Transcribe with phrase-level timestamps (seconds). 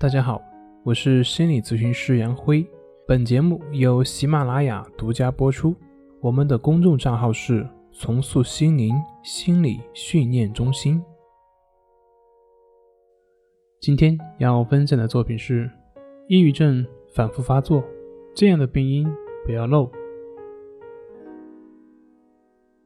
[0.00, 0.40] 大家好，
[0.84, 2.64] 我是心理咨询师杨辉。
[3.04, 5.74] 本节目由喜马拉雅独家播出。
[6.20, 11.02] 我们的公众账号是“重塑心灵心理训练中心”。
[13.82, 15.68] 今天要分享的作品是：
[16.28, 17.82] 抑郁症反复发作，
[18.36, 19.04] 这样的病因
[19.44, 19.90] 不要漏。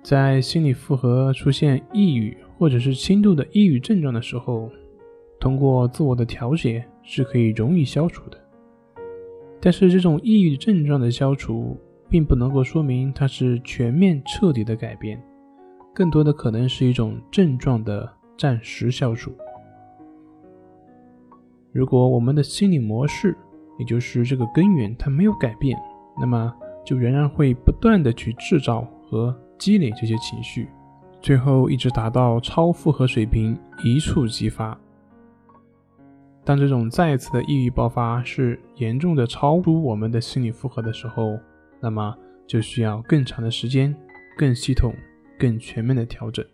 [0.00, 4.70] 在心理负荷出现抑郁或者是轻度的抑郁症状的时候，
[5.40, 8.38] 通过自我的调节是可以容易消除的。
[9.60, 11.76] 但是，这种抑郁症状的消除，
[12.08, 15.22] 并不能够说明它是全面彻底的改变，
[15.94, 19.32] 更多的可能是一种症状的暂时消除。
[21.72, 23.36] 如果我们的心理模式，
[23.78, 25.78] 也就是这个根源，它没有改变，
[26.18, 26.52] 那么
[26.84, 30.68] 就仍然会不断的去制造和积累这些情绪，
[31.20, 34.78] 最后一直达到超负荷水平，一触即发。
[36.50, 41.38] 当这种再次的抑郁爆发是严重的超出我们的心理负荷的时候，
[41.78, 42.12] 那么
[42.44, 43.94] 就需要更长的时间、
[44.36, 44.92] 更系统、
[45.38, 46.44] 更全面的调整。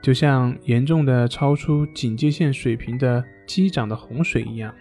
[0.00, 4.72] 就像严重的超出警戒线水平的积涨的洪水一样，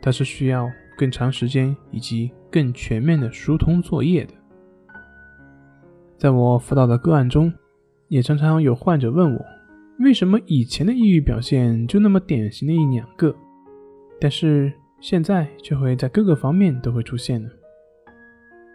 [0.00, 4.32] 它是需要更长时间以及更全面的疏通作业的。
[6.16, 7.52] 在我辅导的个案中，
[8.08, 9.44] 也常常有患者问我，
[9.98, 13.34] 为什么以前的抑郁表现就那么典型的一两个，
[14.20, 17.48] 但是现在却会在各个方面都会出现呢？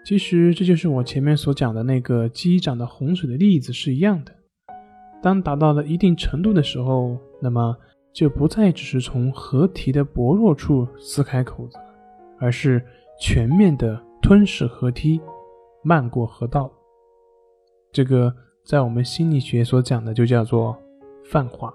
[0.04, 4.34] 其实这就是我前面所讲的那个积涨的洪水的例子是一样的。
[5.22, 7.78] 当达到了一定程度的时候，那么
[8.12, 11.78] 就不再只是从河堤的薄弱处撕开口子，
[12.40, 12.84] 而是
[13.20, 15.22] 全面的吞噬河堤，
[15.84, 16.72] 漫过河道。
[17.92, 18.34] 这个
[18.66, 20.76] 在我们心理学所讲的就叫做
[21.32, 21.74] 泛化。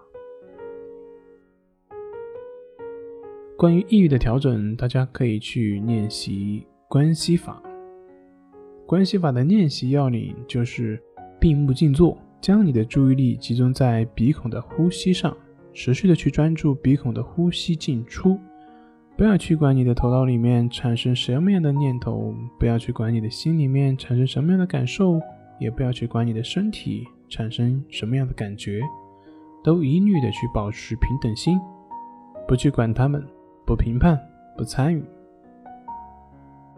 [3.57, 7.63] 关于抑郁的调整，大家可以去练习关系法。
[8.87, 11.03] 关系法的练习要领就是
[11.41, 15.35] 闭目静坐，将你的注意力集中在鼻孔的呼吸上，
[15.73, 18.39] 持续的去专注鼻孔的呼吸进出，
[19.17, 25.19] 不要去管你的头脑里面产生什么样的念头，不要去管你的心里面产生什么样的感受。
[25.59, 28.83] 也不要去管你的身体产生什么样的感觉，
[29.67, 31.61] 都一律的去保持平等心，
[32.47, 33.27] 不去管他们，
[33.67, 34.17] 不评判，
[34.57, 35.05] 不参与。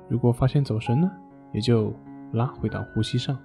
[0.08, 1.12] 如果发现走神了，
[1.52, 1.92] 也就
[2.32, 3.38] 拉回到呼吸上。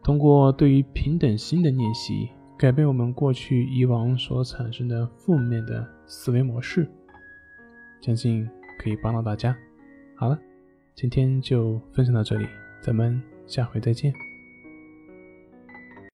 [0.00, 6.88] 通过对于平等心的练习，改变我们过去以往所产生的负面的思维模式，
[8.00, 8.48] 相信
[8.78, 9.56] 可以帮到大家。
[10.14, 10.38] 好了，
[10.94, 12.46] 今天就分享到这里，
[12.80, 14.14] 咱们下回再见。